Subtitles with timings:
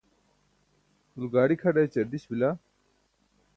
[1.15, 2.49] ulo gaaḍi kʰaḍa ećar diś bila?